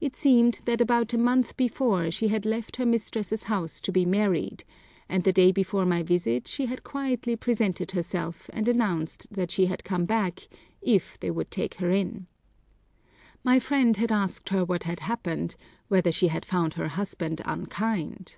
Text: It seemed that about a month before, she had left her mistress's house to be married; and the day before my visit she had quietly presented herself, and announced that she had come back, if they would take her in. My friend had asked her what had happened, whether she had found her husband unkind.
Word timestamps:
It 0.00 0.14
seemed 0.14 0.60
that 0.66 0.80
about 0.80 1.12
a 1.12 1.18
month 1.18 1.56
before, 1.56 2.12
she 2.12 2.28
had 2.28 2.46
left 2.46 2.76
her 2.76 2.86
mistress's 2.86 3.42
house 3.50 3.80
to 3.80 3.90
be 3.90 4.06
married; 4.06 4.62
and 5.08 5.24
the 5.24 5.32
day 5.32 5.50
before 5.50 5.84
my 5.84 6.04
visit 6.04 6.46
she 6.46 6.66
had 6.66 6.84
quietly 6.84 7.34
presented 7.34 7.90
herself, 7.90 8.48
and 8.52 8.68
announced 8.68 9.26
that 9.32 9.50
she 9.50 9.66
had 9.66 9.82
come 9.82 10.04
back, 10.04 10.46
if 10.80 11.18
they 11.18 11.32
would 11.32 11.50
take 11.50 11.74
her 11.82 11.90
in. 11.90 12.28
My 13.42 13.58
friend 13.58 13.96
had 13.96 14.12
asked 14.12 14.50
her 14.50 14.64
what 14.64 14.84
had 14.84 15.00
happened, 15.00 15.56
whether 15.88 16.12
she 16.12 16.28
had 16.28 16.44
found 16.46 16.74
her 16.74 16.86
husband 16.86 17.42
unkind. 17.44 18.36